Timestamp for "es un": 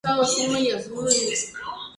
0.03-0.55